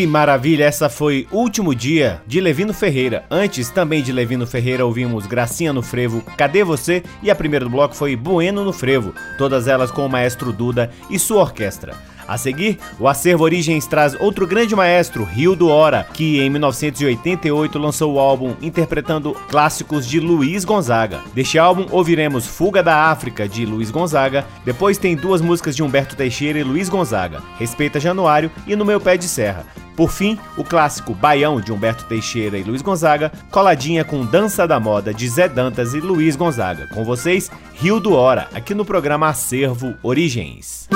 Que 0.05 0.07
maravilha! 0.07 0.67
Essa 0.67 0.91
foi 0.91 1.27
Último 1.33 1.75
Dia 1.75 2.21
de 2.27 2.39
Levino 2.39 2.75
Ferreira. 2.75 3.25
Antes 3.31 3.71
também 3.71 4.03
de 4.03 4.13
Levino 4.13 4.47
Ferreira 4.47 4.85
ouvimos 4.85 5.27
Gracinha 5.27 5.73
no 5.73 5.83
Frevo, 5.83 6.21
Cadê 6.37 6.63
Você? 6.63 7.03
E 7.23 7.31
a 7.31 7.35
primeira 7.35 7.65
do 7.65 7.71
bloco 7.71 7.97
foi 7.97 8.15
Bueno 8.15 8.63
no 8.65 8.73
Frevo, 8.73 9.15
todas 9.39 9.67
elas 9.67 9.91
com 9.91 10.05
o 10.05 10.09
maestro 10.09 10.53
Duda 10.53 10.91
e 11.09 11.19
sua 11.19 11.41
orquestra. 11.41 11.95
A 12.29 12.37
seguir, 12.37 12.79
o 12.99 13.09
Acervo 13.09 13.45
Origens 13.45 13.87
traz 13.87 14.15
outro 14.21 14.47
grande 14.47 14.77
maestro, 14.77 15.25
Rio 15.25 15.57
do 15.57 15.69
Hora, 15.69 16.07
que 16.13 16.41
em 16.41 16.51
1988 16.51 17.79
lançou 17.79 18.15
o 18.15 18.19
álbum 18.19 18.55
interpretando 18.61 19.33
clássicos 19.49 20.07
de 20.07 20.21
Luiz 20.21 20.67
Gonzaga. 20.67 21.21
Deste 21.35 21.59
álbum 21.59 21.87
ouviremos 21.91 22.47
Fuga 22.47 22.83
da 22.83 23.11
África, 23.11 23.49
de 23.49 23.65
Luiz 23.65 23.91
Gonzaga, 23.91 24.45
depois 24.67 24.99
tem 24.99 25.17
duas 25.17 25.41
músicas 25.41 25.75
de 25.75 25.83
Humberto 25.83 26.15
Teixeira 26.15 26.59
e 26.59 26.65
Luiz 26.65 26.91
Gonzaga, 26.91 27.43
Respeita 27.59 27.99
Januário 27.99 28.51
e 28.67 28.77
No 28.77 28.85
Meu 28.85 29.01
Pé 29.01 29.17
de 29.17 29.29
Serra. 29.29 29.84
Por 29.97 30.11
fim, 30.11 30.39
o 30.57 30.65
clássico 30.65 31.15
Baião 31.15 31.61
de 31.61 31.73
Humberto 31.73 32.05
Teixeira 32.05 32.59
e 32.59 32.63
Luiz 32.63 32.83
Gonzaga, 32.83 33.31
coladinha 33.51 34.05
com 34.05 34.25
Dança 34.25 34.67
da 34.67 34.81
Moda 34.81 35.15
de 35.15 35.29
Zé 35.29 35.49
Dantas 35.49 35.95
e 35.95 36.01
Luiz 36.01 36.37
Gonzaga. 36.37 36.89
Com 36.89 37.05
vocês, 37.05 37.51
Rio 37.75 38.01
do 38.01 38.15
Hora, 38.15 38.49
aqui 38.53 38.75
no 38.75 38.85
programa 38.85 39.29
Acervo 39.29 39.95
Origens. 40.03 40.89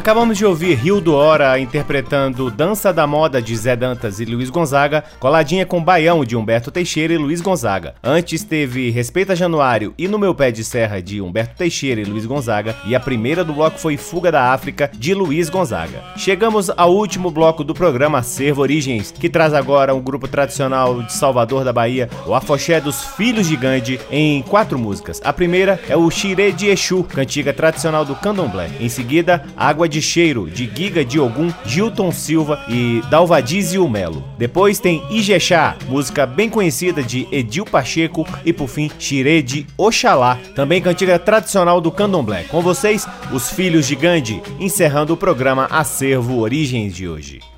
Acabamos 0.00 0.38
de 0.38 0.46
ouvir 0.46 0.76
Rio 0.76 0.98
do 0.98 1.14
Hora 1.14 1.58
interpretando 1.58 2.50
Dança 2.50 2.90
da 2.90 3.06
Moda 3.06 3.42
de 3.42 3.54
Zé 3.54 3.76
Dantas 3.76 4.18
e 4.18 4.24
Luiz 4.24 4.48
Gonzaga, 4.48 5.04
coladinha 5.20 5.66
com 5.66 5.84
Baião 5.84 6.24
de 6.24 6.34
Humberto 6.34 6.70
Teixeira 6.70 7.12
e 7.12 7.18
Luiz 7.18 7.42
Gonzaga. 7.42 7.94
Antes 8.02 8.42
teve 8.42 8.88
Respeita 8.88 9.36
Januário 9.36 9.92
e 9.98 10.08
No 10.08 10.18
Meu 10.18 10.34
Pé 10.34 10.50
de 10.50 10.64
Serra 10.64 11.02
de 11.02 11.20
Humberto 11.20 11.54
Teixeira 11.54 12.00
e 12.00 12.04
Luiz 12.04 12.24
Gonzaga, 12.24 12.74
e 12.86 12.94
a 12.94 12.98
primeira 12.98 13.44
do 13.44 13.52
bloco 13.52 13.78
foi 13.78 13.98
Fuga 13.98 14.32
da 14.32 14.54
África 14.54 14.90
de 14.90 15.12
Luiz 15.12 15.50
Gonzaga. 15.50 16.02
Chegamos 16.16 16.70
ao 16.74 16.94
último 16.94 17.30
bloco 17.30 17.62
do 17.62 17.74
programa 17.74 18.20
Acervo 18.20 18.62
Origens, 18.62 19.12
que 19.12 19.28
traz 19.28 19.52
agora 19.52 19.94
um 19.94 20.00
grupo 20.00 20.26
tradicional 20.26 21.02
de 21.02 21.12
Salvador 21.12 21.62
da 21.62 21.74
Bahia, 21.74 22.08
o 22.26 22.34
Afoxé 22.34 22.80
dos 22.80 23.04
Filhos 23.04 23.46
de 23.46 23.54
Gandhi, 23.54 24.00
em 24.10 24.40
quatro 24.40 24.78
músicas. 24.78 25.20
A 25.22 25.30
primeira 25.30 25.78
é 25.90 25.96
o 25.96 26.10
Xirê 26.10 26.52
de 26.52 26.68
Exu, 26.68 27.04
cantiga 27.04 27.52
tradicional 27.52 28.06
do 28.06 28.16
Candomblé. 28.16 28.70
Em 28.80 28.88
seguida, 28.88 29.44
Água 29.54 29.80
Água 29.80 29.88
de 30.00 30.06
Cheiro, 30.06 30.48
de 30.48 30.70
Giga 30.74 31.04
de 31.04 31.20
Ogum, 31.20 31.52
Gilton 31.64 32.10
Silva 32.10 32.64
e 32.68 33.02
Dalvadizio 33.10 33.86
Melo. 33.86 34.24
Depois 34.38 34.78
tem 34.78 35.02
Ijexá, 35.10 35.76
música 35.86 36.24
bem 36.24 36.48
conhecida 36.48 37.02
de 37.02 37.28
Edil 37.30 37.66
Pacheco 37.66 38.26
e 38.44 38.52
por 38.52 38.66
fim 38.66 38.90
Xirê 38.98 39.42
de 39.42 39.66
Oxalá, 39.76 40.38
também 40.54 40.80
cantiga 40.80 41.18
tradicional 41.18 41.82
do 41.82 41.92
Candomblé. 41.92 42.44
Com 42.44 42.62
vocês, 42.62 43.06
os 43.30 43.50
Filhos 43.50 43.86
de 43.86 43.94
Gandhi, 43.94 44.42
encerrando 44.58 45.12
o 45.12 45.18
programa 45.18 45.66
Acervo 45.70 46.38
Origens 46.38 46.94
de 46.94 47.06
hoje. 47.06 47.49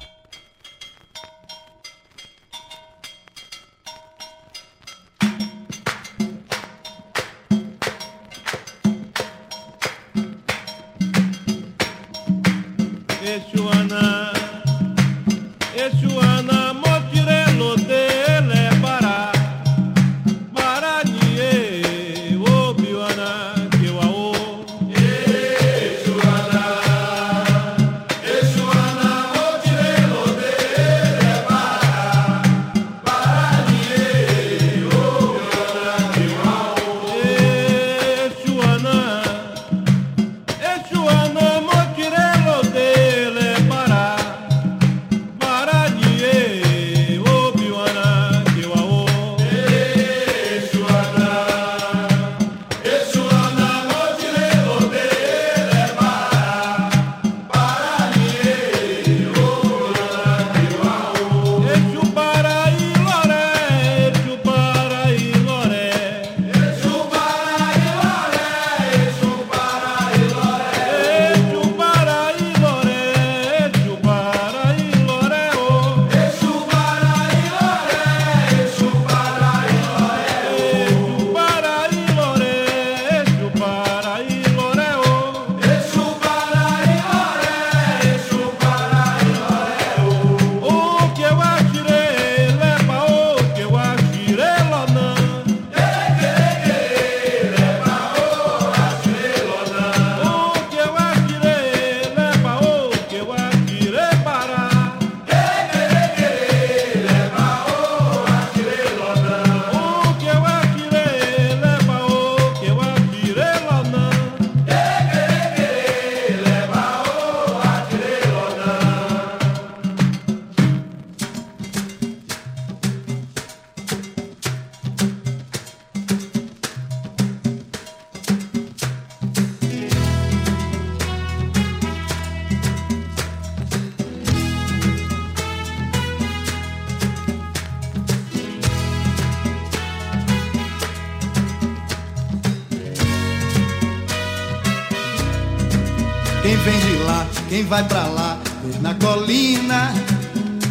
Vai 147.64 147.84
pra 147.84 148.06
lá, 148.06 148.38
na 148.80 148.94
colina. 148.94 149.92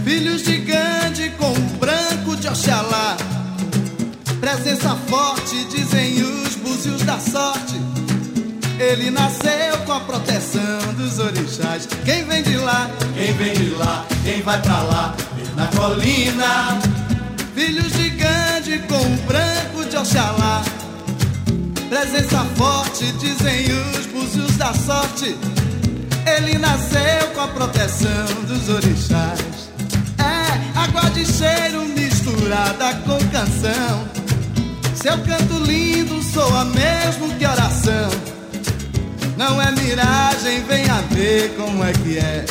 Filhos 0.03 0.43
de 0.43 0.57
Gandhi 0.57 1.29
com 1.37 1.51
o 1.51 1.77
branco 1.79 2.35
de 2.35 2.47
Oxalá. 2.47 3.17
Presença 4.39 4.97
forte, 5.07 5.63
dizem 5.65 6.23
os 6.23 6.55
búzios 6.55 7.01
da 7.03 7.19
sorte. 7.19 7.79
Ele 8.79 9.11
nasceu 9.11 9.77
com 9.85 9.93
a 9.93 9.99
proteção 9.99 10.93
dos 10.97 11.19
orixás. 11.19 11.87
Quem 12.03 12.23
vem 12.25 12.41
de 12.41 12.57
lá, 12.57 12.89
quem 13.15 13.33
vem 13.33 13.53
de 13.53 13.69
lá, 13.75 14.05
quem 14.23 14.41
vai 14.41 14.59
pra 14.61 14.81
lá, 14.81 15.15
na 15.55 15.67
colina. 15.67 16.79
Filhos 17.53 17.93
de 17.93 18.09
Gandhi 18.09 18.79
com 18.87 18.95
o 18.95 19.17
branco 19.27 19.85
de 19.89 19.97
Oxalá. 19.97 20.63
Presença 21.89 22.43
forte, 22.55 23.11
dizem 23.19 23.67
os 23.95 24.05
búzios 24.07 24.57
da 24.57 24.73
sorte. 24.73 25.35
Ele 26.25 26.57
nasceu 26.57 27.27
com 27.33 27.41
a 27.41 27.47
proteção 27.47 28.25
dos 28.47 28.69
orixás. 28.69 29.69
É 30.17 30.79
água 30.79 31.09
de 31.11 31.25
cheiro 31.25 31.85
misturada 31.85 32.93
com 33.05 33.17
canção. 33.29 34.07
Seu 34.95 35.17
canto 35.19 35.53
lindo 35.63 36.21
soa 36.23 36.65
mesmo 36.65 37.33
que 37.37 37.45
oração. 37.45 38.09
Não 39.37 39.59
é 39.61 39.71
miragem, 39.71 40.63
venha 40.65 41.01
ver 41.09 41.55
como 41.55 41.83
é 41.83 41.91
que 41.91 42.17
é. 42.19 42.45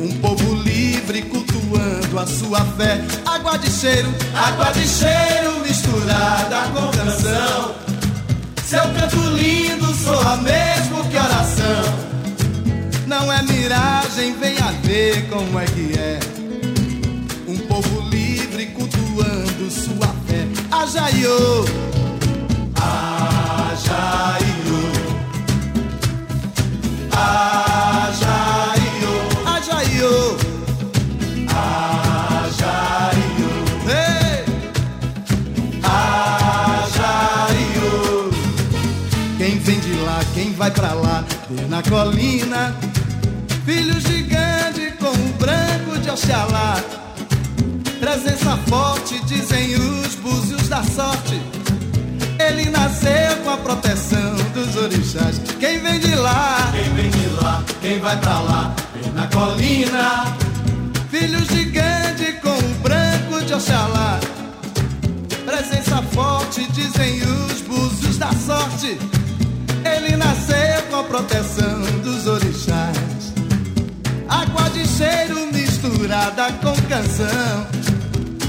Um 0.00 0.18
povo 0.20 0.54
livre 0.62 1.22
cultuando 1.22 2.18
a 2.18 2.26
sua 2.26 2.64
fé. 2.76 3.00
Água 3.26 3.58
de 3.58 3.70
cheiro, 3.70 4.08
água 4.34 4.72
de 4.72 4.88
cheiro 4.88 5.60
misturada 5.60 6.62
com 6.72 6.88
canção. 6.96 7.74
Seu 8.64 8.82
canto 8.82 9.16
lindo 9.36 9.94
soa 9.94 10.36
mesmo 10.38 11.04
que 11.10 11.16
oração 11.16 12.07
não 13.08 13.32
é 13.32 13.42
miragem, 13.42 14.34
venha 14.34 14.70
ver 14.82 15.26
como 15.30 15.58
é 15.58 15.64
que 15.64 15.98
é. 15.98 16.20
Um 17.48 17.56
povo 17.66 18.00
livre 18.10 18.66
cultuando 18.66 19.70
sua 19.70 20.08
fé. 20.26 20.46
Ajaiô, 20.70 21.64
Ajaiô, 22.76 23.22
Ajaiô, 27.10 28.44
Ajaiô, 29.46 30.12
hey! 33.88 34.44
Ajaiô. 36.62 37.90
Quem 39.38 39.58
vem 39.60 39.80
de 39.80 39.94
lá, 39.94 40.20
quem 40.34 40.52
vai 40.52 40.70
pra 40.70 40.92
lá, 40.92 41.24
na 41.70 41.82
colina 41.82 42.76
Filho 43.68 44.00
gigante 44.00 44.92
com 44.98 45.10
o 45.10 45.32
branco 45.34 45.98
de 46.00 46.08
Oxalá. 46.08 46.82
Presença 48.00 48.56
forte, 48.66 49.22
dizem 49.26 49.74
os 49.74 50.14
búzios 50.14 50.70
da 50.70 50.82
sorte. 50.82 51.38
Ele 52.38 52.70
nasceu 52.70 53.36
com 53.44 53.50
a 53.50 53.58
proteção 53.58 54.36
dos 54.54 54.74
orixás. 54.74 55.38
Quem 55.60 55.80
vem 55.80 56.00
de 56.00 56.14
lá, 56.14 56.72
quem 56.72 56.94
vem 56.94 57.10
de 57.10 57.26
lá, 57.42 57.62
quem 57.82 57.98
vai 57.98 58.16
pra 58.16 58.40
lá, 58.40 58.74
vem 58.94 59.12
na 59.12 59.26
colina. 59.26 60.34
Filho 61.10 61.44
gigante 61.52 62.40
com 62.40 62.56
o 62.56 62.74
branco 62.82 63.44
de 63.44 63.52
Oxalá. 63.52 64.18
Presença 65.44 66.02
forte, 66.14 66.66
dizem 66.72 67.20
os 67.20 67.60
búzios 67.60 68.16
da 68.16 68.32
sorte. 68.32 68.98
Ele 69.84 70.16
nasceu 70.16 70.82
com 70.88 71.00
a 71.00 71.04
proteção 71.04 71.82
dos 72.02 72.26
orixás. 72.26 73.17
Água 74.28 74.68
de 74.70 74.86
cheiro 74.86 75.50
misturada 75.52 76.52
com 76.62 76.74
canção. 76.82 77.66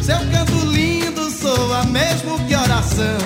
Seu 0.03 0.17
canto 0.31 0.65
lindo 0.71 1.31
soa 1.31 1.85
mesmo 1.85 2.37
que 2.45 2.53
oração. 2.53 3.17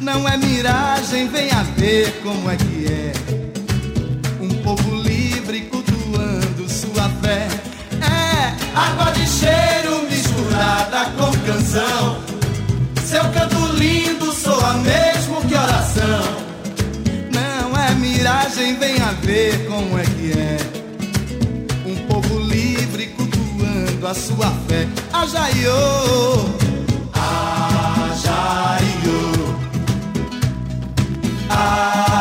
Não 0.00 0.28
é 0.28 0.36
miragem, 0.36 1.28
venha 1.28 1.62
ver 1.76 2.20
como 2.24 2.50
é 2.50 2.56
que 2.56 2.86
é. 2.86 3.12
Um 4.40 4.48
povo 4.62 4.94
livre 4.96 5.60
cultuando 5.62 6.68
sua 6.68 7.08
fé. 7.22 7.46
É 8.00 8.54
água 8.74 9.12
de 9.12 9.26
cheiro 9.26 10.02
misturada 10.10 11.04
com 11.16 11.30
canção. 11.46 12.20
Seu 13.04 13.24
canto 13.30 13.64
lindo 13.76 14.32
soa 14.32 14.74
mesmo 14.74 15.40
que 15.42 15.54
oração. 15.54 16.48
Não 17.32 17.80
é 17.80 17.94
miragem, 17.94 18.76
venha 18.76 19.12
ver 19.22 19.66
como 19.66 19.98
é 19.98 20.02
que 20.02 20.32
é. 20.38 20.77
A 24.08 24.14
sua 24.14 24.50
fé. 24.66 24.88
Ajaiô, 25.12 25.76
ajaiô. 28.14 29.18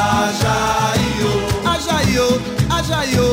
Ajaiô, 0.09 1.31
Ajaiô, 1.65 2.27
Ajaiô, 2.69 3.29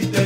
canção 0.00 0.25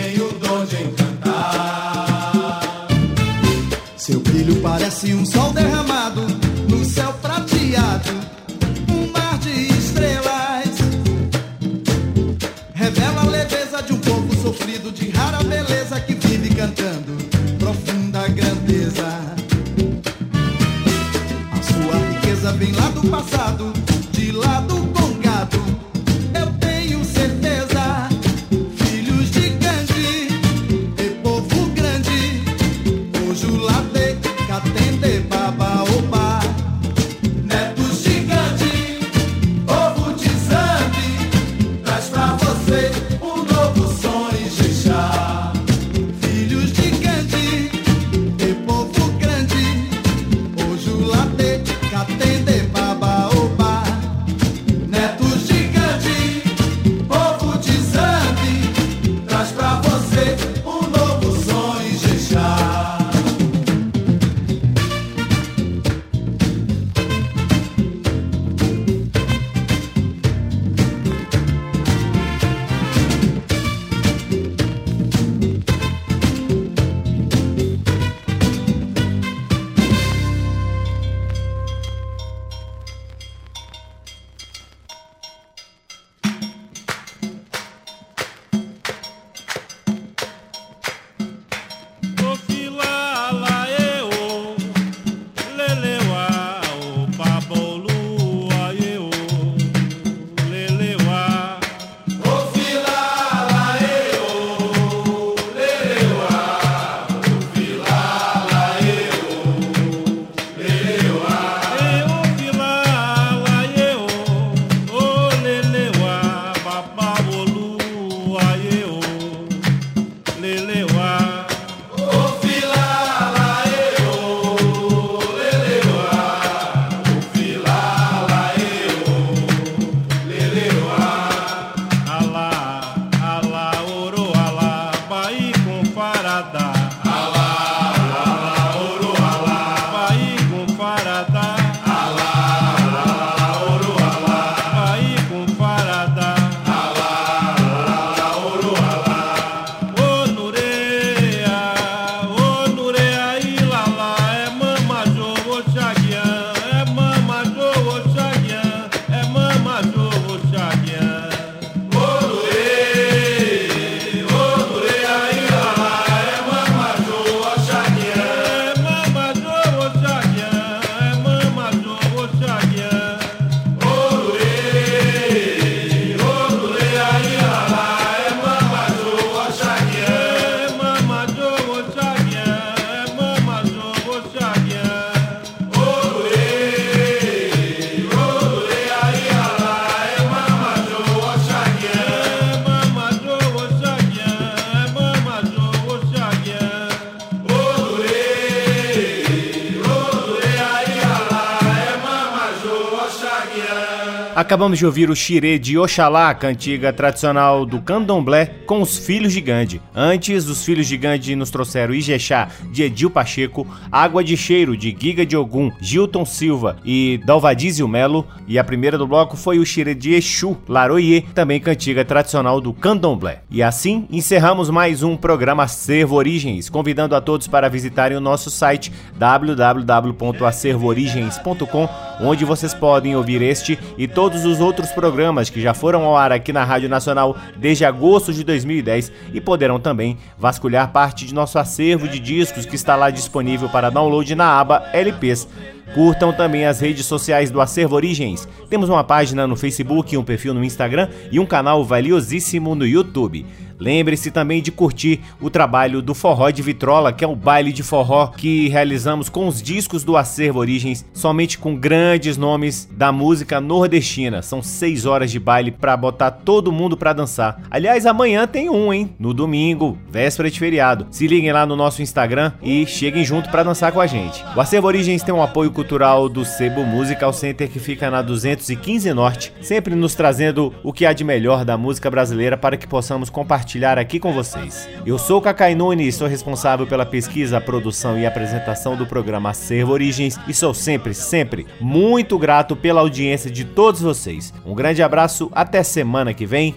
Acabamos 204.60 204.78
de 204.78 204.84
ouvir 204.84 205.08
o 205.08 205.16
xirê 205.16 205.58
de 205.58 205.78
Oxalá, 205.78 206.34
cantiga 206.34 206.92
tradicional 206.92 207.64
do 207.64 207.80
candomblé, 207.80 208.59
com 208.70 208.80
os 208.82 208.96
Filhos 208.96 209.32
de 209.32 209.40
Gandhi. 209.40 209.82
Antes, 209.92 210.46
os 210.46 210.64
Filhos 210.64 210.86
de 210.86 210.96
Gandhi 210.96 211.34
nos 211.34 211.50
trouxeram 211.50 211.92
Ijexá, 211.92 212.46
de 212.70 212.84
Edil 212.84 213.10
Pacheco, 213.10 213.66
Água 213.90 214.22
de 214.22 214.36
Cheiro, 214.36 214.76
de 214.76 214.96
Giga 214.96 215.26
de 215.26 215.36
Ogum, 215.36 215.72
Gilton 215.80 216.24
Silva 216.24 216.76
e 216.84 217.20
Dalvadizio 217.26 217.88
Melo. 217.88 218.24
E 218.46 218.60
a 218.60 218.64
primeira 218.64 218.96
do 218.96 219.08
bloco 219.08 219.36
foi 219.36 219.58
o 219.58 219.66
xirê 219.66 219.92
de 219.92 220.14
Exu, 220.14 220.56
Laroye, 220.68 221.22
também 221.34 221.58
cantiga 221.58 222.04
tradicional 222.04 222.60
do 222.60 222.72
candomblé. 222.72 223.42
E 223.50 223.60
assim, 223.60 224.06
encerramos 224.08 224.70
mais 224.70 225.02
um 225.02 225.16
programa 225.16 225.64
Acervo 225.64 226.14
Origens, 226.14 226.68
convidando 226.68 227.16
a 227.16 227.20
todos 227.20 227.48
para 227.48 227.68
visitarem 227.68 228.16
o 228.16 228.20
nosso 228.20 228.50
site 228.50 228.92
www.acervoorigens.com, 229.16 231.88
onde 232.20 232.44
vocês 232.44 232.72
podem 232.72 233.16
ouvir 233.16 233.42
este 233.42 233.76
e 233.98 234.06
todos 234.06 234.44
os 234.44 234.60
outros 234.60 234.92
programas 234.92 235.50
que 235.50 235.60
já 235.60 235.74
foram 235.74 236.04
ao 236.04 236.16
ar 236.16 236.30
aqui 236.30 236.52
na 236.52 236.62
Rádio 236.62 236.88
Nacional 236.88 237.36
desde 237.56 237.84
agosto 237.84 238.32
de 238.32 238.44
2010 238.64 239.12
e 239.32 239.40
poderão 239.40 239.78
também 239.78 240.16
vasculhar 240.38 240.92
parte 240.92 241.26
de 241.26 241.34
nosso 241.34 241.58
acervo 241.58 242.08
de 242.08 242.18
discos 242.18 242.66
que 242.66 242.76
está 242.76 242.96
lá 242.96 243.10
disponível 243.10 243.68
para 243.68 243.90
download 243.90 244.34
na 244.34 244.58
aba 244.58 244.88
LPs. 244.92 245.48
Curtam 245.94 246.32
também 246.32 246.66
as 246.66 246.80
redes 246.80 247.04
sociais 247.04 247.50
do 247.50 247.60
Acervo 247.60 247.96
Origens. 247.96 248.46
Temos 248.68 248.88
uma 248.88 249.02
página 249.02 249.44
no 249.46 249.56
Facebook, 249.56 250.16
um 250.16 250.22
perfil 250.22 250.54
no 250.54 250.62
Instagram 250.62 251.08
e 251.32 251.40
um 251.40 251.46
canal 251.46 251.84
valiosíssimo 251.84 252.76
no 252.76 252.86
YouTube. 252.86 253.44
Lembre-se 253.80 254.30
também 254.30 254.60
de 254.60 254.70
curtir 254.70 255.20
o 255.40 255.48
trabalho 255.48 256.02
do 256.02 256.14
Forró 256.14 256.50
de 256.50 256.60
Vitrola, 256.60 257.14
que 257.14 257.24
é 257.24 257.26
o 257.26 257.34
baile 257.34 257.72
de 257.72 257.82
forró 257.82 258.26
que 258.26 258.68
realizamos 258.68 259.30
com 259.30 259.48
os 259.48 259.62
discos 259.62 260.04
do 260.04 260.18
Acervo 260.18 260.58
Origens, 260.58 261.06
somente 261.14 261.58
com 261.58 261.74
grandes 261.74 262.36
nomes 262.36 262.86
da 262.92 263.10
música 263.10 263.58
nordestina. 263.58 264.42
São 264.42 264.62
seis 264.62 265.06
horas 265.06 265.30
de 265.30 265.40
baile 265.40 265.70
para 265.70 265.96
botar 265.96 266.30
todo 266.30 266.70
mundo 266.70 266.94
para 266.94 267.14
dançar. 267.14 267.62
Aliás, 267.70 268.04
amanhã 268.04 268.46
tem 268.46 268.68
um, 268.68 268.92
hein? 268.92 269.14
No 269.18 269.32
domingo, 269.32 269.96
véspera 270.10 270.50
de 270.50 270.58
feriado. 270.58 271.06
Se 271.10 271.26
liguem 271.26 271.50
lá 271.50 271.64
no 271.64 271.74
nosso 271.74 272.02
Instagram 272.02 272.52
e 272.62 272.84
cheguem 272.84 273.24
junto 273.24 273.48
para 273.48 273.62
dançar 273.62 273.92
com 273.92 274.00
a 274.00 274.06
gente. 274.06 274.44
O 274.54 274.60
Acervo 274.60 274.88
Origens 274.88 275.22
tem 275.22 275.34
um 275.34 275.42
apoio 275.42 275.70
cultural 275.70 276.28
do 276.28 276.44
Sebo 276.44 276.84
Musical 276.84 277.32
Center 277.32 277.70
que 277.70 277.78
fica 277.78 278.10
na 278.10 278.20
215 278.20 279.14
Norte, 279.14 279.52
sempre 279.62 279.94
nos 279.94 280.14
trazendo 280.14 280.74
o 280.84 280.92
que 280.92 281.06
há 281.06 281.14
de 281.14 281.24
melhor 281.24 281.64
da 281.64 281.78
música 281.78 282.10
brasileira 282.10 282.58
para 282.58 282.76
que 282.76 282.86
possamos 282.86 283.30
compartilhar 283.30 283.69
compartilhar 283.70 283.98
aqui 283.98 284.18
com 284.18 284.32
vocês. 284.32 284.88
Eu 285.06 285.16
sou 285.16 285.40
Cacai 285.40 285.76
Nune 285.76 286.08
e 286.08 286.12
sou 286.12 286.26
responsável 286.26 286.88
pela 286.88 287.06
pesquisa, 287.06 287.60
produção 287.60 288.18
e 288.18 288.26
apresentação 288.26 288.96
do 288.96 289.06
programa 289.06 289.50
Acervo 289.50 289.92
Origens 289.92 290.36
e 290.48 290.54
sou 290.54 290.74
sempre, 290.74 291.14
sempre 291.14 291.66
muito 291.80 292.36
grato 292.36 292.74
pela 292.74 293.00
audiência 293.00 293.48
de 293.48 293.64
todos 293.64 294.00
vocês. 294.00 294.52
Um 294.66 294.74
grande 294.74 295.04
abraço, 295.04 295.48
até 295.54 295.84
semana 295.84 296.34
que 296.34 296.46
vem. 296.46 296.74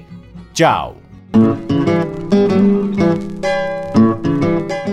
Tchau! 0.53 0.97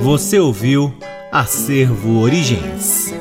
Você 0.01 0.39
ouviu 0.39 0.95
Acervo 1.31 2.21
Origens. 2.21 3.13